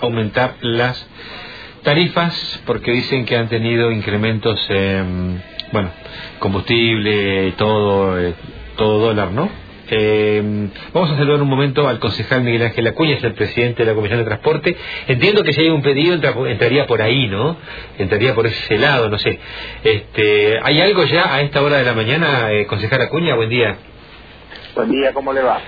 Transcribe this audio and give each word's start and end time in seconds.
aumentar 0.00 0.54
las 0.60 1.06
tarifas 1.82 2.62
porque 2.66 2.92
dicen 2.92 3.24
que 3.24 3.36
han 3.36 3.48
tenido 3.48 3.90
incrementos, 3.90 4.58
en, 4.70 5.42
bueno, 5.72 5.90
combustible, 6.38 7.52
todo, 7.52 8.18
eh, 8.20 8.34
todo 8.76 8.98
dólar, 8.98 9.32
¿no? 9.32 9.48
Eh, 9.90 10.68
vamos 10.92 11.10
a 11.10 11.16
saludar 11.16 11.40
un 11.40 11.48
momento 11.48 11.88
al 11.88 11.98
concejal 11.98 12.42
Miguel 12.42 12.62
Ángel 12.62 12.86
Acuña, 12.86 13.14
es 13.16 13.24
el 13.24 13.32
presidente 13.32 13.84
de 13.84 13.90
la 13.90 13.94
Comisión 13.94 14.18
de 14.18 14.26
Transporte. 14.26 14.76
Entiendo 15.06 15.42
que 15.42 15.52
si 15.52 15.62
hay 15.62 15.70
un 15.70 15.82
pedido 15.82 16.14
entraría 16.46 16.86
por 16.86 17.00
ahí, 17.00 17.26
¿no? 17.26 17.56
Entraría 17.98 18.34
por 18.34 18.46
ese 18.46 18.76
lado, 18.76 19.08
no 19.08 19.18
sé. 19.18 19.38
Este, 19.82 20.58
¿Hay 20.62 20.80
algo 20.80 21.04
ya 21.04 21.34
a 21.34 21.40
esta 21.40 21.62
hora 21.62 21.78
de 21.78 21.84
la 21.84 21.94
mañana, 21.94 22.52
eh, 22.52 22.66
concejal 22.66 23.00
Acuña? 23.00 23.34
Buen 23.34 23.48
día. 23.48 23.78
Buen 24.74 24.90
día, 24.90 25.12
¿cómo 25.14 25.32
le 25.32 25.42
va? 25.42 25.58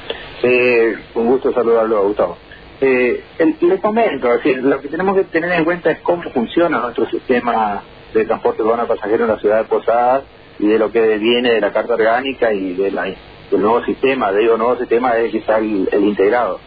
Eh, 0.43 0.95
un 1.15 1.27
gusto 1.27 1.53
saludarlo, 1.53 2.03
Gustavo. 2.05 2.50
Eh, 2.83 3.23
le 3.61 3.79
comento, 3.79 4.29
lo 4.63 4.81
que 4.81 4.89
tenemos 4.89 5.15
que 5.17 5.25
tener 5.25 5.53
en 5.53 5.65
cuenta 5.65 5.91
es 5.91 6.01
cómo 6.01 6.23
funciona 6.31 6.79
nuestro 6.81 7.07
sistema 7.11 7.83
de 8.15 8.25
transporte 8.25 8.63
urbano 8.63 8.87
pasajero 8.87 9.25
en 9.25 9.31
la 9.31 9.39
ciudad 9.39 9.59
de 9.59 9.65
Posadas 9.65 10.25
y 10.59 10.67
de 10.67 10.79
lo 10.79 10.91
que 10.91 11.19
viene 11.19 11.53
de 11.53 11.61
la 11.61 11.73
carta 11.73 11.95
orgánica 11.95 12.53
y 12.53 12.75
de 12.75 12.91
la 12.91 13.05
el 13.07 13.61
nuevo 13.63 13.85
sistema, 13.85 14.31
de 14.31 14.41
digo 14.41 14.57
nuevo 14.57 14.77
sistema 14.77 15.17
es 15.17 15.33
quizá 15.33 15.59
el, 15.59 15.89
el 15.91 16.05
integrado. 16.05 16.61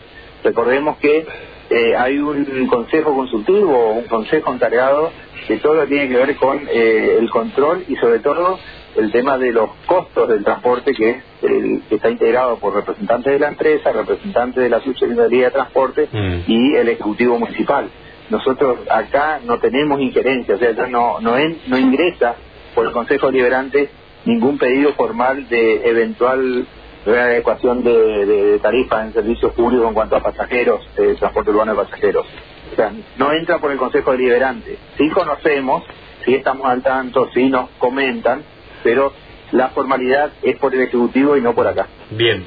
Recordemos 0.43 0.97
que 0.97 1.25
eh, 1.69 1.95
hay 1.95 2.19
un 2.19 2.67
consejo 2.67 3.15
consultivo, 3.15 3.93
un 3.93 4.03
consejo 4.03 4.53
encargado 4.53 5.11
de 5.47 5.57
todo 5.57 5.81
que 5.81 5.87
tiene 5.87 6.09
que 6.09 6.17
ver 6.17 6.35
con 6.35 6.59
eh, 6.69 7.17
el 7.19 7.29
control 7.29 7.85
y 7.87 7.95
sobre 7.95 8.19
todo 8.19 8.59
el 8.95 9.11
tema 9.11 9.37
de 9.37 9.51
los 9.51 9.69
costos 9.85 10.29
del 10.29 10.43
transporte 10.43 10.93
que, 10.93 11.09
es 11.09 11.23
el, 11.41 11.81
que 11.89 11.95
está 11.95 12.09
integrado 12.09 12.57
por 12.57 12.75
representantes 12.75 13.33
de 13.33 13.39
la 13.39 13.49
empresa, 13.49 13.91
representantes 13.91 14.63
de 14.63 14.69
la 14.69 14.79
Subsecretaría 14.81 15.45
de 15.45 15.51
Transporte 15.51 16.09
mm. 16.11 16.51
y 16.51 16.75
el 16.75 16.89
Ejecutivo 16.89 17.39
Municipal. 17.39 17.89
Nosotros 18.29 18.79
acá 18.89 19.39
no 19.43 19.59
tenemos 19.59 19.99
injerencia, 19.99 20.55
o 20.55 20.57
sea, 20.57 20.73
no, 20.87 21.19
no, 21.19 21.35
no 21.67 21.77
ingresa 21.77 22.35
por 22.73 22.85
el 22.87 22.91
Consejo 22.91 23.29
Liberante 23.31 23.89
ningún 24.25 24.57
pedido 24.57 24.93
formal 24.93 25.47
de 25.49 25.87
eventual 25.89 26.65
readecuación 27.05 27.83
de, 27.83 28.25
de, 28.25 28.59
tarifas 28.59 29.07
en 29.07 29.13
servicios 29.13 29.53
públicos 29.53 29.87
en 29.87 29.93
cuanto 29.93 30.15
a 30.15 30.21
pasajeros, 30.21 30.81
eh, 30.97 31.15
transporte 31.19 31.51
urbano 31.51 31.73
de 31.73 31.83
pasajeros. 31.83 32.25
O 32.71 32.75
sea, 32.75 32.93
no 33.17 33.33
entra 33.33 33.59
por 33.59 33.71
el 33.71 33.77
Consejo 33.77 34.11
Deliberante. 34.11 34.77
Sí 34.97 35.09
conocemos, 35.09 35.83
sí 36.25 36.33
estamos 36.35 36.65
al 36.65 36.81
tanto, 36.81 37.29
sí 37.33 37.49
nos 37.49 37.69
comentan, 37.71 38.43
pero 38.83 39.13
la 39.53 39.69
formalidad 39.69 40.31
es 40.41 40.57
por 40.57 40.73
el 40.73 40.81
Ejecutivo 40.81 41.37
y 41.37 41.41
no 41.41 41.53
por 41.53 41.67
acá. 41.67 41.87
Bien, 42.09 42.43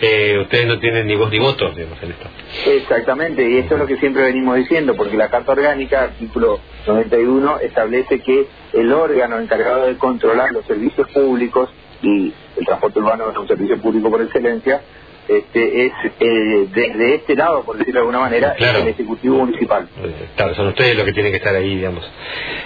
eh, 0.00 0.38
ustedes 0.42 0.66
no 0.66 0.78
tienen 0.78 1.06
ni 1.06 1.16
voz 1.16 1.30
ni 1.30 1.38
voto, 1.38 1.70
digamos, 1.70 2.02
en 2.02 2.10
esto. 2.10 2.28
Exactamente, 2.66 3.48
y 3.48 3.58
esto 3.58 3.74
es 3.74 3.80
lo 3.80 3.86
que 3.86 3.96
siempre 3.96 4.22
venimos 4.24 4.56
diciendo, 4.56 4.94
porque 4.94 5.16
la 5.16 5.30
Carta 5.30 5.52
Orgánica, 5.52 6.02
artículo 6.02 6.60
91, 6.86 7.60
establece 7.60 8.20
que 8.20 8.46
el 8.74 8.92
órgano 8.92 9.40
encargado 9.40 9.86
de 9.86 9.96
controlar 9.96 10.52
los 10.52 10.66
servicios 10.66 11.08
públicos, 11.10 11.70
y 12.02 12.32
el 12.56 12.66
transporte 12.66 12.98
urbano 12.98 13.30
es 13.30 13.36
un 13.36 13.48
servicio 13.48 13.78
público 13.80 14.10
por 14.10 14.22
excelencia, 14.22 14.82
este, 15.30 15.86
es 15.86 15.92
eh, 16.18 16.66
desde 16.74 17.14
este 17.14 17.36
lado, 17.36 17.62
por 17.62 17.78
decirlo 17.78 18.00
de 18.00 18.06
alguna 18.06 18.18
manera, 18.18 18.52
el 18.58 18.88
Ejecutivo 18.88 19.38
Municipal. 19.38 19.88
Claro, 20.34 20.54
son 20.56 20.68
ustedes 20.68 20.96
los 20.96 21.04
que 21.04 21.12
tienen 21.12 21.30
que 21.30 21.38
estar 21.38 21.54
ahí, 21.54 21.76
digamos, 21.76 22.10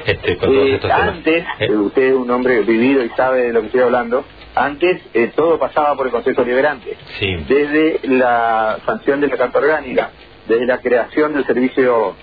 este, 0.06 0.38
con 0.38 0.48
todos 0.48 0.68
eh, 0.68 0.74
estos 0.76 0.90
Antes, 0.90 1.44
¿Eh? 1.58 1.70
usted 1.70 2.02
es 2.04 2.14
un 2.14 2.30
hombre 2.30 2.62
vivido 2.62 3.04
y 3.04 3.10
sabe 3.10 3.42
de 3.42 3.52
lo 3.52 3.60
que 3.60 3.66
estoy 3.66 3.82
hablando, 3.82 4.24
antes 4.54 5.02
todo 5.34 5.58
pasaba 5.58 5.94
por 5.94 6.06
el 6.06 6.12
Consejo 6.12 6.42
Liberante. 6.42 6.96
Desde 7.20 8.00
la 8.04 8.78
sanción 8.86 9.20
de 9.20 9.26
la 9.26 9.36
Carta 9.36 9.58
Orgánica, 9.58 10.10
desde 10.48 10.64
la 10.64 10.78
creación 10.78 11.34
del 11.34 11.44
servicio 11.44 12.14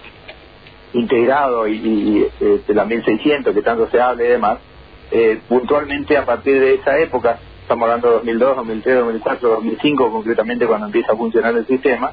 integrado 0.94 1.67
y, 1.67 1.73
y 1.76 2.28
este, 2.39 2.73
la 2.73 2.86
1600 2.86 3.53
que 3.53 3.61
tanto 3.61 3.89
se 3.92 4.02
habla 4.02 4.23
y 4.23 4.28
demás, 4.28 4.58
puntualmente 5.48 6.17
a 6.17 6.26
partir 6.26 6.59
de 6.59 6.76
esa 6.76 6.98
época 6.98 7.38
estamos 7.71 7.89
hablando 7.89 8.09
de 8.09 8.15
2002, 8.15 8.55
2003, 8.58 8.95
2004, 8.98 9.49
2005 9.49 10.11
concretamente 10.11 10.67
cuando 10.67 10.87
empieza 10.87 11.14
a 11.14 11.15
funcionar 11.15 11.55
el 11.55 11.65
sistema, 11.65 12.11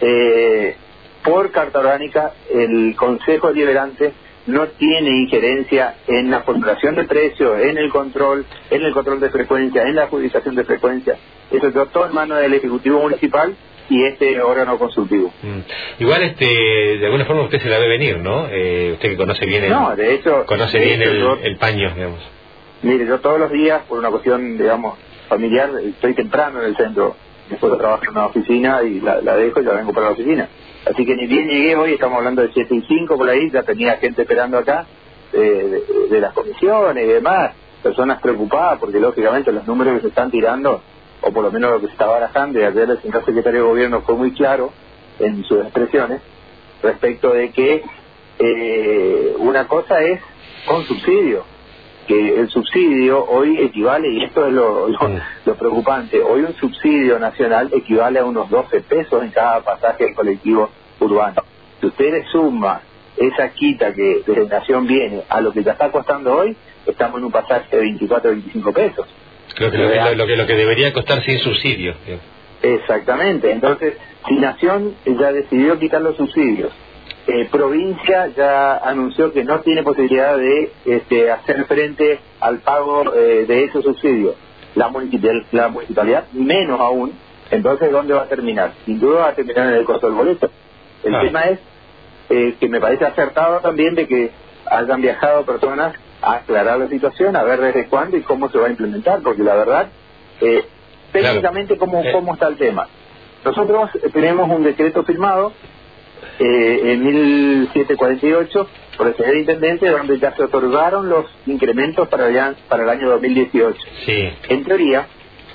eh, 0.00 0.76
por 1.24 1.50
carta 1.50 1.80
orgánica 1.80 2.32
el 2.48 2.94
Consejo 2.94 3.48
Deliberante 3.48 4.12
no 4.46 4.68
tiene 4.68 5.10
injerencia 5.10 5.96
en 6.06 6.30
la 6.30 6.42
formulación 6.42 6.94
de 6.94 7.04
precios, 7.04 7.60
en 7.60 7.76
el 7.76 7.90
control, 7.90 8.46
en 8.70 8.82
el 8.82 8.92
control 8.92 9.18
de 9.18 9.30
frecuencia, 9.30 9.82
en 9.82 9.96
la 9.96 10.04
adjudicación 10.04 10.54
de 10.54 10.62
frecuencia. 10.62 11.16
Eso 11.50 11.72
quedó 11.72 11.86
todo 11.86 12.06
en 12.06 12.14
manos 12.14 12.38
del 12.38 12.54
Ejecutivo 12.54 13.00
Municipal 13.00 13.56
y 13.90 14.04
este 14.04 14.40
órgano 14.40 14.78
consultivo. 14.78 15.32
Mm. 15.42 16.02
Igual, 16.02 16.22
este, 16.22 16.46
de 16.46 17.04
alguna 17.04 17.24
forma 17.24 17.42
usted 17.42 17.60
se 17.60 17.68
la 17.68 17.80
ve 17.80 17.88
venir, 17.88 18.18
¿no? 18.18 18.46
Eh, 18.48 18.92
usted 18.92 19.08
que 19.08 19.16
conoce 19.16 19.44
bien 19.44 19.64
el, 19.64 19.70
no, 19.70 19.96
de 19.96 20.14
hecho, 20.14 20.44
conoce 20.46 20.78
bien 20.78 21.02
el 21.02 21.56
paño, 21.56 21.90
digamos. 21.94 22.20
Mire, 22.84 23.06
yo 23.06 23.18
todos 23.20 23.40
los 23.40 23.50
días, 23.50 23.82
por 23.88 23.98
una 23.98 24.10
cuestión, 24.10 24.58
digamos, 24.58 24.98
familiar, 25.30 25.70
estoy 25.82 26.12
temprano 26.12 26.60
en 26.60 26.66
el 26.66 26.76
centro. 26.76 27.16
Después 27.48 27.72
de 27.72 27.78
trabajo 27.78 28.02
en 28.04 28.10
una 28.10 28.26
oficina 28.26 28.82
y 28.82 29.00
la, 29.00 29.20
dejo 29.20 29.62
y 29.62 29.64
ya 29.64 29.72
vengo 29.72 29.94
para 29.94 30.06
la 30.06 30.12
oficina. 30.12 30.48
Así 30.84 31.06
que 31.06 31.16
ni 31.16 31.26
bien 31.26 31.48
llegué 31.48 31.76
hoy, 31.76 31.94
estamos 31.94 32.18
hablando 32.18 32.42
de 32.42 32.50
7 32.52 32.74
y 32.74 32.82
5 32.82 33.16
por 33.16 33.28
ahí, 33.28 33.50
ya 33.50 33.62
tenía 33.62 33.96
gente 33.96 34.20
esperando 34.20 34.58
acá, 34.58 34.84
de, 35.32 36.20
las 36.20 36.34
comisiones 36.34 37.04
y 37.04 37.08
demás, 37.08 37.54
personas 37.82 38.20
preocupadas 38.20 38.78
porque 38.78 39.00
lógicamente 39.00 39.50
los 39.50 39.66
números 39.66 39.94
que 39.94 40.00
se 40.02 40.08
están 40.08 40.30
tirando, 40.30 40.82
o 41.22 41.32
por 41.32 41.42
lo 41.42 41.50
menos 41.50 41.70
lo 41.70 41.80
que 41.80 41.86
se 41.86 41.92
está 41.92 42.06
barajando, 42.06 42.60
y 42.60 42.64
ayer 42.64 42.88
el 42.88 43.00
señor 43.00 43.24
secretario 43.24 43.62
de 43.62 43.68
gobierno 43.68 44.02
fue 44.02 44.14
muy 44.14 44.32
claro 44.32 44.72
en 45.18 45.42
sus 45.44 45.60
expresiones 45.60 46.20
respecto 46.82 47.32
de 47.32 47.50
que 47.50 47.82
eh, 48.38 49.34
una 49.38 49.66
cosa 49.68 50.02
es 50.02 50.20
con 50.66 50.84
subsidio, 50.84 51.44
que 52.06 52.40
el 52.40 52.48
subsidio 52.48 53.24
hoy 53.24 53.58
equivale, 53.60 54.08
y 54.10 54.24
esto 54.24 54.46
es 54.46 54.52
lo, 54.52 54.88
lo, 54.88 55.54
preocupante, 55.56 56.20
hoy 56.22 56.42
un 56.42 56.54
subsidio 56.54 57.18
nacional 57.18 57.70
equivale 57.72 58.18
a 58.18 58.24
unos 58.24 58.50
12 58.50 58.80
pesos 58.82 59.22
en 59.22 59.30
cada 59.30 59.62
pasaje 59.62 60.04
del 60.04 60.14
colectivo 60.14 60.70
urbano. 61.00 61.42
Si 61.80 61.86
usted 61.86 62.12
le 62.12 62.24
suma 62.26 62.82
esa 63.16 63.50
quita 63.50 63.92
que 63.92 64.22
desde 64.26 64.46
Nación 64.46 64.86
viene 64.86 65.22
a 65.28 65.40
lo 65.40 65.52
que 65.52 65.62
ya 65.62 65.72
está 65.72 65.90
costando 65.90 66.36
hoy, 66.36 66.56
estamos 66.86 67.18
en 67.18 67.24
un 67.24 67.32
pasaje 67.32 67.76
de 67.76 67.82
24 67.82 68.30
o 68.30 68.34
25 68.34 68.72
pesos. 68.72 69.06
Creo 69.54 69.70
que 69.70 69.78
lo, 69.78 70.26
que 70.26 70.36
lo 70.36 70.46
que 70.46 70.56
debería 70.56 70.92
costar 70.92 71.22
sin 71.22 71.38
subsidio. 71.38 71.94
Exactamente, 72.62 73.52
entonces 73.52 73.94
si 74.26 74.34
Nación 74.36 74.94
ya 75.06 75.32
decidió 75.32 75.78
quitar 75.78 76.00
los 76.00 76.16
subsidios 76.16 76.72
eh, 77.26 77.48
provincia 77.50 78.28
ya 78.36 78.76
anunció 78.76 79.32
que 79.32 79.44
no 79.44 79.60
tiene 79.60 79.82
posibilidad 79.82 80.36
de 80.36 80.72
este, 80.84 81.30
hacer 81.30 81.64
frente 81.64 82.20
al 82.40 82.58
pago 82.58 83.14
eh, 83.14 83.46
de 83.46 83.64
esos 83.64 83.84
subsidios. 83.84 84.34
La, 84.74 84.92
la 85.52 85.68
municipalidad 85.68 86.24
menos 86.32 86.80
aún. 86.80 87.12
Entonces, 87.50 87.90
¿dónde 87.92 88.14
va 88.14 88.22
a 88.22 88.28
terminar? 88.28 88.72
Sin 88.84 88.98
duda 88.98 89.20
va 89.20 89.28
a 89.28 89.34
terminar 89.34 89.68
en 89.68 89.74
el 89.74 89.84
costo 89.84 90.06
del 90.06 90.16
boleto. 90.16 90.50
El 91.02 91.20
tema 91.20 91.42
es 91.42 91.60
eh, 92.30 92.56
que 92.58 92.68
me 92.68 92.80
parece 92.80 93.04
acertado 93.04 93.60
también 93.60 93.94
de 93.94 94.06
que 94.06 94.30
hayan 94.66 95.00
viajado 95.00 95.44
personas 95.44 95.94
a 96.22 96.36
aclarar 96.36 96.78
la 96.78 96.88
situación, 96.88 97.36
a 97.36 97.44
ver 97.44 97.60
desde 97.60 97.86
cuándo 97.86 98.16
y 98.16 98.22
cómo 98.22 98.48
se 98.50 98.58
va 98.58 98.66
a 98.66 98.70
implementar, 98.70 99.20
porque 99.22 99.42
la 99.42 99.54
verdad, 99.54 99.88
eh, 100.40 100.64
técnicamente, 101.12 101.76
¿cómo, 101.76 102.02
¿cómo 102.12 102.32
está 102.34 102.48
el 102.48 102.56
tema? 102.56 102.88
Nosotros 103.44 103.90
tenemos 104.12 104.48
un 104.48 104.62
decreto 104.62 105.04
firmado 105.04 105.52
eh, 106.38 106.92
en 106.92 107.04
1748 107.04 108.68
por 108.96 109.08
el 109.08 109.16
señor 109.16 109.36
intendente 109.36 109.88
donde 109.88 110.18
ya 110.18 110.34
se 110.34 110.44
otorgaron 110.44 111.08
los 111.08 111.26
incrementos 111.46 112.08
para 112.08 112.28
el, 112.28 112.56
para 112.68 112.84
el 112.84 112.88
año 112.88 113.10
2018. 113.10 113.78
Sí. 114.04 114.28
En 114.48 114.64
teoría, 114.64 115.06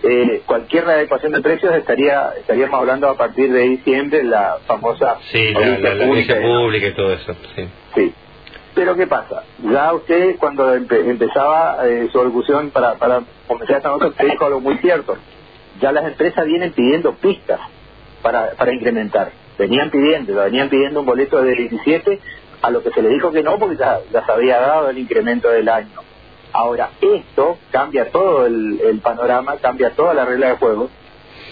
eh, 0.03 0.41
cualquier 0.46 0.85
readecuación 0.85 1.34
de 1.34 1.41
precios 1.41 1.75
estaría 1.75 2.29
estaríamos 2.40 2.79
hablando 2.79 3.09
a 3.09 3.18
partir 3.18 3.52
de 3.52 3.62
diciembre 3.62 4.24
la 4.24 4.58
famosa 4.66 5.18
sí, 5.31 5.53
la, 5.53 6.06
pública, 6.06 6.88
y 6.88 6.94
todo 6.94 7.13
eso. 7.13 7.35
Sí. 7.55 7.67
sí. 7.96 8.14
Pero 8.76 8.96
¿qué 8.96 9.08
pasa? 9.08 9.43
Ya 9.64 9.93
usted 9.93 10.38
cuando 10.38 10.73
empezaba 10.73 11.85
eh, 11.85 12.08
su 12.11 12.22
ejecución 12.22 12.70
para, 12.70 12.96
para 12.96 13.23
comenzar 13.47 13.78
esta 13.78 13.90
nota, 13.90 14.08
usted 14.08 14.26
dijo 14.26 14.46
algo 14.46 14.61
muy 14.61 14.78
cierto. 14.78 15.17
Ya 15.82 15.91
las 15.91 16.05
empresas 16.05 16.46
vienen 16.46 16.72
pidiendo 16.72 17.16
pistas 17.16 17.59
para, 18.22 18.52
para 18.52 18.73
incrementar 18.73 19.32
venían 19.59 19.91
pidiendo, 19.91 20.34
venían 20.35 20.70
pidiendo 20.70 21.02
un 21.02 21.06
boleto 21.06 21.41
de 21.44 21.53
17, 21.53 22.20
a 22.61 22.70
lo 22.72 22.82
que 22.82 22.91
se 22.91 23.02
le 23.02 23.09
dijo 23.09 23.29
que 23.32 23.44
no, 23.44 23.59
porque 23.59 23.76
ya, 23.76 24.00
se 24.09 24.32
había 24.32 24.59
dado 24.59 24.90
el 24.90 24.97
incremento 24.97 25.50
del 25.50 25.67
año. 25.67 26.02
Ahora, 26.53 26.91
esto 27.02 27.58
cambia 27.70 28.09
todo 28.09 28.47
el, 28.47 29.00
panorama, 29.03 29.58
cambia 29.58 29.91
toda 29.91 30.14
la 30.14 30.26
regla 30.26 30.47
de 30.47 30.56
juego, 30.56 30.90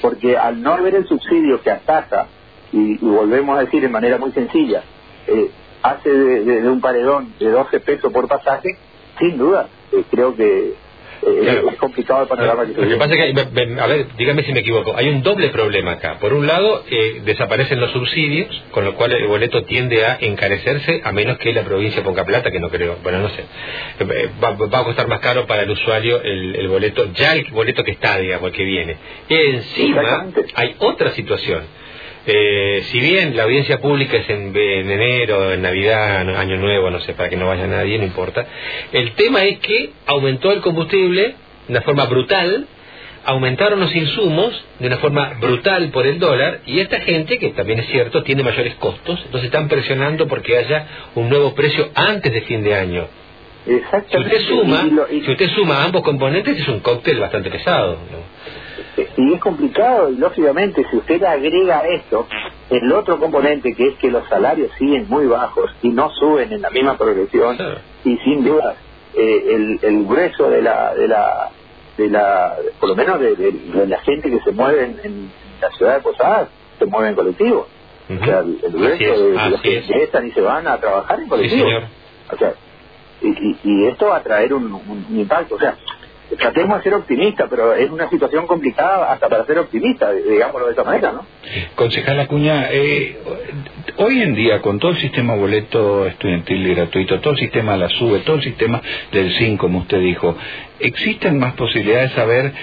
porque 0.02 0.38
al 0.38 0.62
no 0.62 0.74
haber 0.74 0.96
el 0.96 1.06
subsidio 1.06 1.62
que 1.62 1.70
ataca, 1.70 2.28
y, 2.72 2.98
volvemos 2.98 3.58
a 3.58 3.62
decir 3.62 3.82
de 3.82 3.90
manera 3.90 4.18
muy 4.18 4.32
sencilla, 4.32 4.84
eh, 5.28 5.52
hace 5.84 6.10
de, 6.10 6.70
un 6.70 6.80
paredón 6.80 7.34
de 7.38 7.52
12 7.52 7.80
pesos 7.82 8.12
por 8.12 8.28
pasaje, 8.28 8.78
sin 9.20 9.38
duda, 9.38 9.68
eh, 9.92 10.04
creo 10.10 10.34
que 10.36 10.76
es 11.28 11.76
complicado 11.78 12.24
el 12.24 12.28
panorama 12.28 12.64
Lo 12.64 12.88
que 12.88 12.96
pasa 12.96 13.14
es 13.14 13.34
que, 13.34 13.80
a 13.80 13.88
ver, 13.88 14.08
dígame 14.18 14.44
si 14.44 14.54
me 14.54 14.62
equivoco, 14.62 14.96
hay 14.96 15.10
un 15.10 15.24
doble 15.24 15.50
problema 15.50 15.94
acá. 15.94 16.18
Por 16.20 16.34
un 16.34 16.48
lado, 16.48 16.84
eh, 16.90 17.22
desaparecen 17.26 17.80
los 17.80 17.92
subsidios, 17.92 18.64
con 18.72 18.86
lo 18.86 18.96
cual 18.96 19.12
el 19.14 19.28
boleto 19.28 19.64
tiende 19.64 20.06
a 20.06 20.18
encarecerse, 20.20 21.02
a 21.04 21.12
menos 21.12 21.38
que 21.38 21.54
la 21.54 21.64
provincia 21.64 22.04
ponga 22.04 22.24
plata, 22.24 22.52
que 22.52 22.60
no 22.60 22.70
creo, 22.70 22.98
bueno, 23.04 23.20
no 23.20 23.30
sé. 23.30 23.44
Eh, 24.00 24.30
va, 24.44 24.52
va 24.52 24.80
a 24.80 24.84
costar 24.84 25.08
más 25.08 25.20
caro 25.20 25.46
para 25.46 25.64
el 25.64 25.70
usuario 25.70 26.22
el, 26.22 26.56
el, 26.56 26.68
boleto, 26.68 27.12
ya 27.14 27.34
el 27.34 27.46
boleto 27.52 27.84
que 27.84 27.92
está, 27.92 28.18
digamos, 28.18 28.50
el 28.50 28.56
que 28.56 28.64
viene. 28.64 28.98
Y 29.30 29.36
encima 29.36 30.28
hay 30.56 30.76
otra 30.80 31.12
situación 31.12 31.64
eh, 32.30 32.84
si 32.92 33.00
bien 33.00 33.38
la 33.38 33.44
audiencia 33.44 33.80
pública 33.80 34.18
es 34.18 34.30
en, 34.30 34.54
enero, 34.54 35.54
en 35.54 35.62
Navidad, 35.62 36.30
Año 36.38 36.58
Nuevo, 36.58 36.90
no 36.90 37.00
sé, 37.00 37.14
para 37.14 37.30
que 37.30 37.38
no 37.38 37.48
vaya 37.48 37.66
nadie, 37.68 37.98
no 37.98 38.04
importa, 38.04 38.46
el 38.92 39.14
tema 39.14 39.46
es 39.46 39.60
que 39.60 39.92
aumentó 40.06 40.52
el 40.52 40.60
combustible 40.60 41.36
de 41.68 41.72
una 41.74 41.82
forma 41.82 42.06
brutal, 42.06 42.68
aumentaron 43.24 43.80
los 43.80 43.96
insumos 43.96 44.62
de 44.80 44.88
una 44.88 44.98
forma 44.98 45.38
brutal 45.40 45.90
por 45.92 46.06
el 46.06 46.20
dólar 46.20 46.60
y 46.66 46.80
esta 46.82 47.00
gente, 47.00 47.40
que 47.40 47.50
también 47.52 47.80
es 47.80 47.88
cierto, 47.88 48.22
tiene 48.24 48.44
mayores 48.44 48.76
costos, 48.76 49.22
entonces 49.24 49.46
están 49.46 49.70
presionando 49.70 50.28
porque 50.28 50.58
haya 50.58 50.86
un 51.16 51.30
nuevo 51.30 51.56
precio 51.56 51.92
antes 51.96 52.34
de 52.34 52.42
fin 52.42 52.62
de 52.62 52.76
año. 52.76 53.08
Si 53.66 54.18
usted 54.18 54.42
suma, 54.42 54.86
si 55.10 55.32
usted 55.32 55.50
suma 55.52 55.84
ambos 55.86 56.02
componentes 56.02 56.60
es 56.60 56.68
un 56.68 56.82
cóctel 56.82 57.20
bastante 57.20 57.50
pesado. 57.50 57.94
¿no? 58.12 58.87
Y 59.16 59.34
es 59.34 59.40
complicado 59.40 60.10
y 60.10 60.16
lógicamente 60.16 60.86
si 60.90 60.98
usted 60.98 61.24
agrega 61.24 61.82
esto 61.88 62.28
el 62.70 62.92
otro 62.92 63.20
componente 63.20 63.74
que 63.74 63.90
es 63.90 63.96
que 63.96 64.10
los 64.10 64.28
salarios 64.28 64.72
siguen 64.78 65.08
muy 65.08 65.28
bajos 65.28 65.72
y 65.82 65.90
no 65.90 66.10
suben 66.12 66.52
en 66.52 66.62
la 66.62 66.70
misma 66.70 66.98
progresión 66.98 67.58
y 68.04 68.18
sin 68.18 68.44
duda 68.44 68.76
eh, 69.16 69.44
el, 69.50 69.80
el 69.82 70.06
grueso 70.06 70.50
de 70.50 70.62
la 70.62 70.94
de 70.96 71.08
la 71.08 71.52
de 71.98 72.10
la 72.10 72.56
por 72.80 72.90
lo 72.90 72.96
menos 72.96 73.20
de, 73.20 73.88
la 73.88 74.00
gente 74.02 74.30
que 74.30 74.40
se 74.42 74.52
mueve 74.52 74.96
en, 75.04 75.32
la 75.60 75.72
ciudad 75.72 75.96
de 75.96 76.02
Posadas 76.02 76.50
se 76.78 76.86
mueve 76.86 77.10
en 77.10 77.16
colectivo. 77.16 77.68
O 78.10 78.26
sea 78.26 78.40
el, 78.40 78.60
grueso 78.72 79.24
de, 79.24 79.50
los 79.50 79.62
que 79.62 80.04
están 80.04 80.28
y 80.28 80.32
se 80.32 80.42
van 80.42 80.68
a 80.68 80.78
trabajar 80.78 81.20
en 81.20 81.28
colectivo. 81.28 81.68
o 82.32 82.38
sea 82.38 82.54
y, 83.22 83.58
y, 83.64 83.88
esto 83.88 84.08
va 84.08 84.18
a 84.18 84.24
traer 84.24 84.54
un, 84.54 84.72
un 84.72 85.20
impacto. 85.20 85.56
O 85.56 85.60
sea 85.60 85.76
tratemos 86.36 86.78
de 86.78 86.84
ser 86.84 86.94
optimistas, 86.94 87.48
pero 87.50 87.74
es 87.74 87.90
una 87.90 88.10
situación 88.10 88.48
complicada 88.48 89.12
hasta 89.12 89.30
para 89.30 89.46
ser 89.46 89.60
optimista, 89.60 90.12
digámoslo 90.12 90.66
de 90.66 90.72
esta 90.72 90.84
manera, 90.84 91.12
¿no? 91.14 91.26
Concejal 91.76 92.20
Acuña, 92.20 92.68
eh, 92.72 93.18
hoy 93.98 94.22
en 94.22 94.36
día 94.36 94.62
con 94.62 94.80
todo 94.80 94.92
el 94.92 94.98
sistema 94.98 95.36
boleto 95.36 96.06
estudiantil 96.06 96.68
y 96.68 96.76
gratuito, 96.76 97.20
todo 97.22 97.34
el 97.34 97.40
sistema 97.40 97.74
de 97.74 97.78
la 97.80 97.90
SUBE, 97.90 98.20
todo 98.20 98.38
el 98.38 98.44
sistema 98.44 98.82
del 99.12 99.34
SIN, 99.38 99.58
como 99.58 99.80
usted 99.80 100.00
dijo, 100.00 100.36
¿existen 100.80 101.40
más 101.40 101.54
posibilidades 101.54 102.10
de 102.12 102.16
saber 102.16 102.54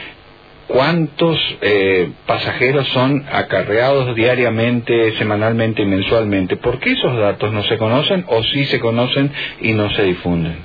cuántos 0.66 1.38
eh, 1.61 2.11
pasajeros 2.26 2.87
son 2.88 3.25
acarreados 3.31 4.14
diariamente, 4.14 5.16
semanalmente 5.16 5.82
y 5.82 5.87
mensualmente? 5.87 6.56
¿Por 6.56 6.78
qué 6.81 6.93
esos 6.93 7.16
datos 7.16 7.52
no 7.52 7.62
se 7.64 7.78
conocen 7.78 8.25
o 8.28 8.43
sí 8.43 8.66
se 8.66 8.78
conocen 8.78 9.32
y 9.61 9.72
no 9.72 9.90
se 9.90 10.02
difunden? 10.02 10.58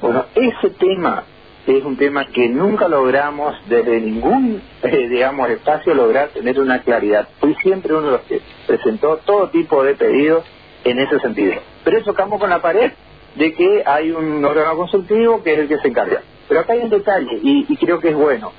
Bueno, 0.00 0.26
ese 0.34 0.70
tema 0.78 1.24
es 1.66 1.84
un 1.84 1.96
tema 1.96 2.26
que 2.26 2.48
nunca 2.48 2.88
logramos 2.88 3.54
desde 3.68 4.00
ningún, 4.00 4.62
eh, 4.82 5.08
digamos, 5.08 5.48
espacio 5.50 5.94
lograr 5.94 6.28
tener 6.28 6.58
una 6.60 6.82
claridad. 6.82 7.28
Fui 7.40 7.54
siempre 7.62 7.94
uno 7.94 8.06
de 8.06 8.12
los 8.12 8.20
que 8.22 8.40
presentó 8.66 9.18
todo 9.18 9.50
tipo 9.50 9.82
de 9.82 9.94
pedidos 9.94 10.44
en 10.84 10.98
ese 10.98 11.18
sentido. 11.20 11.54
Pero 11.84 11.98
eso 11.98 12.12
chocamos 12.12 12.40
con 12.40 12.50
la 12.50 12.60
pared 12.60 12.92
de 13.34 13.54
que 13.54 13.82
hay 13.86 14.10
un 14.10 14.44
órgano 14.44 14.76
consultivo 14.76 15.42
que 15.42 15.52
es 15.52 15.58
el 15.60 15.68
que 15.68 15.78
se 15.78 15.88
encarga. 15.88 16.22
Pero 16.48 16.60
acá 16.60 16.72
hay 16.72 16.80
un 16.80 16.90
detalle 16.90 17.38
y, 17.42 17.76
creo 17.76 18.00
que 18.00 18.08
es 18.08 18.16
bueno. 18.16 18.52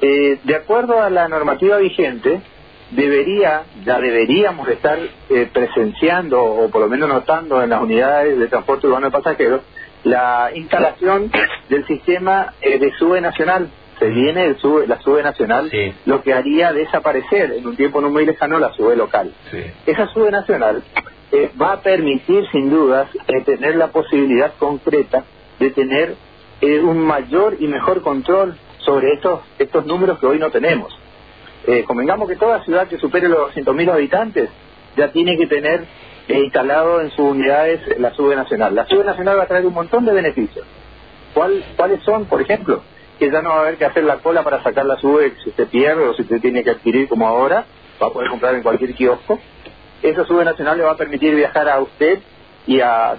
Eh, 0.00 0.38
de 0.44 0.54
acuerdo 0.54 1.02
a 1.02 1.10
la 1.10 1.28
normativa 1.28 1.76
vigente, 1.76 2.40
debería, 2.90 3.64
ya 3.84 4.00
deberíamos 4.00 4.68
estar 4.68 4.98
eh, 5.28 5.48
presenciando 5.52 6.42
o 6.42 6.70
por 6.70 6.80
lo 6.80 6.88
menos 6.88 7.08
notando 7.08 7.62
en 7.62 7.70
las 7.70 7.82
unidades 7.82 8.38
de 8.38 8.46
transporte 8.46 8.86
urbano 8.86 9.06
de 9.06 9.12
pasajeros 9.12 9.62
la 10.04 10.50
instalación 10.54 11.30
del 11.68 11.86
sistema 11.86 12.54
eh, 12.60 12.78
de 12.78 12.92
SUBE 12.92 13.20
nacional. 13.20 13.70
Se 13.98 14.06
viene 14.08 14.44
el 14.44 14.58
sube, 14.58 14.86
la 14.86 15.00
SUBE 15.00 15.24
nacional, 15.24 15.68
lo 16.06 16.22
que 16.22 16.32
haría 16.32 16.72
desaparecer 16.72 17.50
en 17.50 17.66
un 17.66 17.74
tiempo 17.74 18.00
no 18.00 18.10
muy 18.10 18.24
lejano 18.24 18.60
la 18.60 18.72
SUBE 18.72 18.94
local. 18.94 19.34
Esa 19.86 20.06
SUBE 20.06 20.30
nacional 20.30 20.84
eh, 21.32 21.50
va 21.60 21.72
a 21.72 21.80
permitir, 21.80 22.46
sin 22.52 22.70
dudas, 22.70 23.08
eh, 23.26 23.40
tener 23.44 23.74
la 23.74 23.88
posibilidad 23.88 24.54
concreta 24.56 25.24
de 25.58 25.70
tener 25.70 26.14
un 26.60 26.98
mayor 26.98 27.56
y 27.58 27.66
mejor 27.66 28.02
control 28.02 28.56
sobre 28.78 29.14
estos, 29.14 29.40
estos 29.58 29.84
números 29.84 30.20
que 30.20 30.26
hoy 30.26 30.38
no 30.38 30.50
tenemos. 30.50 30.96
convengamos 31.86 32.28
que 32.28 32.36
toda 32.36 32.64
ciudad 32.64 32.86
que 32.86 32.98
supere 32.98 33.28
los 33.28 33.52
200.000 33.54 33.92
habitantes 33.92 34.48
ya 34.96 35.10
tiene 35.10 35.36
que 35.36 35.46
tener 35.46 35.86
instalado 36.36 37.00
en 37.00 37.10
sus 37.10 37.20
unidades 37.20 37.80
la 37.98 38.12
SUBE 38.14 38.36
nacional. 38.36 38.74
La 38.74 38.86
SUBE 38.86 39.04
nacional 39.04 39.38
va 39.38 39.44
a 39.44 39.46
traer 39.46 39.66
un 39.66 39.74
montón 39.74 40.04
de 40.04 40.12
beneficios. 40.12 40.66
¿Cuál, 41.34 41.64
¿Cuáles 41.76 42.02
son, 42.02 42.26
por 42.26 42.40
ejemplo? 42.42 42.82
Que 43.18 43.30
ya 43.30 43.42
no 43.42 43.50
va 43.50 43.56
a 43.56 43.60
haber 43.60 43.76
que 43.76 43.84
hacer 43.84 44.04
la 44.04 44.18
cola 44.18 44.42
para 44.42 44.62
sacar 44.62 44.86
la 44.86 44.96
SUBE 44.96 45.34
si 45.42 45.50
usted 45.50 45.68
pierde 45.68 46.06
o 46.06 46.14
si 46.14 46.22
usted 46.22 46.40
tiene 46.40 46.62
que 46.62 46.70
adquirir 46.70 47.08
como 47.08 47.26
ahora, 47.26 47.64
va 48.02 48.08
a 48.08 48.10
poder 48.10 48.28
comprar 48.30 48.54
en 48.54 48.62
cualquier 48.62 48.94
kiosco. 48.94 49.38
Esa 50.02 50.24
SUBE 50.24 50.44
nacional 50.44 50.78
le 50.78 50.84
va 50.84 50.92
a 50.92 50.96
permitir 50.96 51.34
viajar 51.34 51.68
a 51.68 51.80
usted 51.80 52.20
y 52.66 52.80
a 52.80 53.16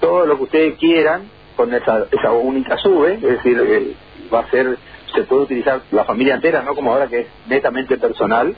todo 0.00 0.26
lo 0.26 0.36
que 0.36 0.42
ustedes 0.44 0.78
quieran 0.78 1.28
con 1.56 1.72
esa, 1.74 2.06
esa 2.10 2.32
única 2.32 2.76
SUBE, 2.78 3.14
es 3.14 3.22
decir, 3.22 3.60
eh, 3.60 3.94
va 4.32 4.40
a 4.40 4.50
ser, 4.50 4.78
se 5.14 5.22
puede 5.24 5.42
utilizar 5.42 5.82
la 5.90 6.04
familia 6.04 6.34
entera, 6.34 6.62
no 6.62 6.74
como 6.74 6.92
ahora 6.92 7.08
que 7.08 7.20
es 7.20 7.26
netamente 7.46 7.98
personal. 7.98 8.54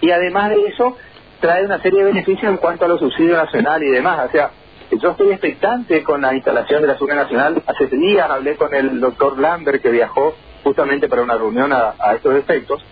Y 0.00 0.10
además 0.10 0.50
de 0.50 0.66
eso, 0.66 0.96
trae 1.44 1.62
una 1.62 1.78
serie 1.82 1.98
de 1.98 2.06
beneficios 2.06 2.50
en 2.50 2.56
cuanto 2.56 2.86
a 2.86 2.88
los 2.88 3.00
subsidios 3.00 3.36
nacionales 3.36 3.86
y 3.86 3.92
demás. 3.92 4.28
O 4.30 4.32
sea, 4.32 4.50
yo 4.90 5.10
estoy 5.10 5.28
expectante 5.28 6.02
con 6.02 6.22
la 6.22 6.32
instalación 6.34 6.80
de 6.80 6.88
la 6.88 6.96
Subida 6.96 7.16
Nacional. 7.16 7.62
Hace 7.66 7.86
días 7.88 8.30
hablé 8.30 8.56
con 8.56 8.72
el 8.72 8.98
doctor 8.98 9.38
Lambert 9.38 9.82
que 9.82 9.90
viajó 9.90 10.34
justamente 10.62 11.06
para 11.06 11.20
una 11.20 11.34
reunión 11.34 11.70
a, 11.70 12.14
estos 12.14 12.34
efectos 12.36 12.82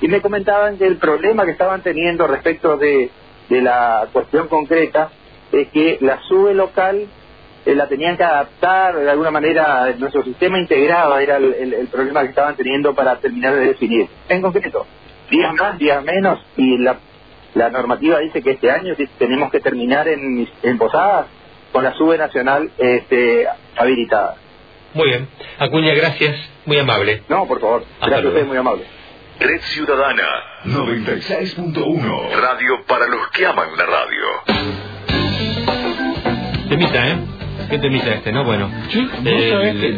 y 0.00 0.08
me 0.08 0.22
comentaban 0.22 0.78
que 0.78 0.86
el 0.86 0.96
problema 0.96 1.44
que 1.44 1.50
estaban 1.50 1.82
teniendo 1.82 2.26
respecto 2.26 2.78
de, 2.78 3.10
la 3.50 4.08
cuestión 4.10 4.48
concreta 4.48 5.10
es 5.52 5.68
que 5.68 5.98
la 6.00 6.18
SUBE 6.22 6.54
local 6.54 7.08
eh, 7.66 7.74
la 7.74 7.88
tenían 7.88 8.16
que 8.16 8.24
adaptar 8.24 8.96
de 8.96 9.10
alguna 9.10 9.30
manera, 9.30 9.94
nuestro 9.98 10.22
sistema 10.22 10.58
integrado 10.58 11.18
era 11.18 11.36
el 11.36 11.88
problema 11.92 12.22
que 12.22 12.28
estaban 12.30 12.56
teniendo 12.56 12.94
para 12.94 13.16
terminar 13.16 13.54
de 13.54 13.66
definir. 13.66 14.08
En 14.30 14.40
concreto, 14.40 14.86
días 15.30 15.52
más, 15.60 15.78
días 15.78 16.02
menos, 16.02 16.40
y 16.56 16.78
la 16.78 16.96
la 17.54 17.70
normativa 17.70 18.18
dice 18.20 18.42
que 18.42 18.52
este 18.52 18.70
año 18.70 18.94
tenemos 19.18 19.50
que 19.50 19.60
terminar 19.60 20.08
en, 20.08 20.48
en 20.62 20.78
Posadas 20.78 21.26
con 21.72 21.84
la 21.84 21.94
sube 21.94 22.18
nacional 22.18 22.70
este, 22.78 23.46
habilitada. 23.76 24.36
Muy 24.94 25.08
bien. 25.08 25.28
Acuña, 25.58 25.94
gracias. 25.94 26.36
Muy 26.64 26.78
amable. 26.78 27.22
No, 27.28 27.46
por 27.46 27.60
favor. 27.60 27.84
gracias 28.00 28.24
a 28.24 28.28
usted, 28.28 28.46
muy 28.46 28.56
amable. 28.56 28.84
Red 29.40 29.60
Ciudadana 29.60 30.24
96.1 30.64 32.40
Radio 32.40 32.84
para 32.86 33.06
los 33.06 33.28
que 33.28 33.46
aman 33.46 33.68
la 33.76 33.86
radio. 33.86 34.24
Temita, 36.68 37.08
¿eh? 37.08 37.16
¿Qué 37.70 37.78
temita 37.78 38.14
este, 38.14 38.32
no? 38.32 38.44
Bueno. 38.44 38.70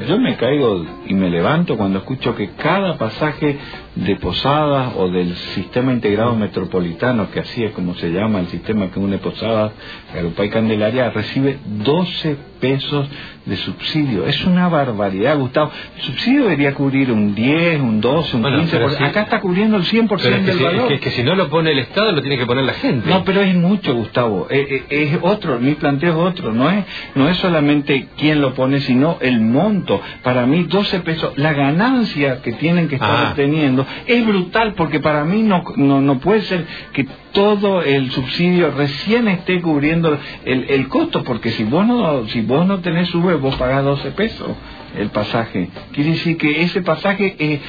yo 0.07 0.19
me 0.19 0.37
caigo 0.37 0.85
y 1.07 1.15
me 1.15 1.31
levanto 1.31 1.77
cuando 1.77 2.01
escucho 2.01 2.35
que 2.35 2.51
cada 2.51 2.99
pasaje 2.99 3.59
de 3.95 4.17
Posadas 4.17 4.93
o 4.97 5.09
del 5.09 5.35
sistema 5.35 5.93
integrado 5.93 6.37
metropolitano, 6.37 7.31
que 7.31 7.41
así 7.41 7.65
es 7.65 7.73
como 7.73 7.95
se 7.97 8.11
llama 8.11 8.41
el 8.41 8.47
sistema 8.47 8.91
que 8.91 8.99
une 8.99 9.19
Posadas, 9.19 9.73
Garupay 10.15 10.47
y 10.47 10.51
Candelaria, 10.51 11.11
recibe 11.11 11.59
12 11.67 12.37
pesos 12.61 13.09
de 13.47 13.57
subsidio. 13.57 14.27
Es 14.27 14.45
una 14.45 14.69
barbaridad, 14.69 15.39
Gustavo. 15.39 15.73
El 15.97 16.03
subsidio 16.03 16.43
debería 16.43 16.75
cubrir 16.75 17.11
un 17.11 17.35
10, 17.35 17.81
un 17.81 18.01
12, 18.01 18.37
un 18.37 18.43
15%. 18.45 19.01
Acá 19.01 19.23
está 19.23 19.41
cubriendo 19.41 19.77
el 19.77 19.85
100% 19.85 20.45
del 20.45 20.57
si, 20.57 20.63
valor. 20.63 20.93
Es 20.93 21.01
que, 21.01 21.11
si 21.11 21.23
no 21.23 21.35
lo 21.35 21.49
pone 21.49 21.73
el 21.73 21.79
Estado, 21.79 22.13
lo 22.13 22.21
tiene 22.21 22.37
que 22.39 22.47
poner 22.47 22.65
la 22.65 22.75
gente. 22.75 23.09
No, 23.09 23.25
pero 23.25 23.41
es 23.41 23.55
mucho, 23.55 23.95
Gustavo. 23.95 24.47
Eh, 24.51 24.85
eh, 24.91 25.11
es, 25.13 25.19
otro, 25.23 25.59
mi 25.59 25.75
planteo 25.75 26.11
es 26.11 26.33
otro. 26.33 26.53
No 26.53 26.71
es, 26.71 26.85
no 27.15 27.29
es 27.29 27.39
solamente 27.39 28.09
quién 28.17 28.41
lo 28.41 28.55
pone, 28.55 28.81
sino 28.81 29.19
el 29.21 29.41
monto. 29.41 30.01
Para 30.23 30.47
mí, 30.47 30.65
12 30.65 31.01
pesos, 31.01 31.33
la 31.37 31.53
ganancia 31.55 32.43
que 32.43 32.53
tienen 32.53 32.89
que 32.89 32.97
estar 32.97 33.11
ah. 33.11 33.29
obteniendo 33.31 33.80
es 34.07 34.27
brutal 34.27 34.75
porque 34.75 35.01
para 35.01 35.25
mí 35.25 35.43
no, 35.43 35.63
no, 35.77 36.01
no 36.01 36.19
puede 36.19 36.43
ser 36.43 36.67
que 36.93 37.07
todo 37.33 37.83
el 37.83 38.11
subsidio 38.11 38.71
recién 38.73 39.29
esté 39.29 39.61
cubriendo 39.61 40.19
el, 40.45 40.65
el 40.69 40.89
costo, 40.89 41.23
porque 41.25 41.51
si 41.51 41.65
vos 41.65 41.87
no, 41.87 42.27
si 42.29 42.43
vos 42.43 42.67
no 42.67 42.81
tenés 42.81 43.09
sube, 43.09 43.35
vos 43.35 43.57
pagás 43.57 43.85
12 43.85 44.11
pesos 44.13 44.49
el 44.97 45.11
pasaje. 45.11 45.69
Quiere 45.93 46.11
decir 46.11 46.37
que 46.37 46.63
ese 46.63 46.83
pasaje 46.83 47.37
es 47.39 47.61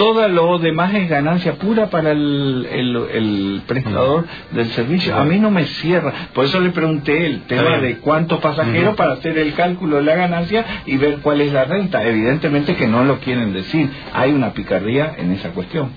todo 0.00 0.26
lo 0.28 0.58
demás 0.58 0.94
es 0.94 1.10
ganancia 1.10 1.56
pura 1.56 1.90
para 1.90 2.12
el, 2.12 2.66
el, 2.72 2.96
el 2.96 3.62
prestador 3.66 4.24
del 4.50 4.64
servicio. 4.68 5.14
A 5.14 5.26
mí 5.26 5.38
no 5.38 5.50
me 5.50 5.66
cierra. 5.66 6.30
Por 6.32 6.46
eso 6.46 6.58
le 6.58 6.70
pregunté 6.70 7.26
el 7.26 7.42
tema 7.42 7.76
de 7.76 7.98
cuántos 7.98 8.40
pasajeros 8.40 8.96
para 8.96 9.12
hacer 9.12 9.36
el 9.36 9.52
cálculo 9.52 9.96
de 9.96 10.04
la 10.04 10.14
ganancia 10.14 10.64
y 10.86 10.96
ver 10.96 11.18
cuál 11.18 11.42
es 11.42 11.52
la 11.52 11.64
renta. 11.64 12.02
Evidentemente 12.02 12.76
que 12.76 12.86
no 12.86 13.04
lo 13.04 13.18
quieren 13.18 13.52
decir. 13.52 13.90
Hay 14.14 14.32
una 14.32 14.54
picardía 14.54 15.16
en 15.18 15.32
esa 15.32 15.50
cuestión. 15.50 15.90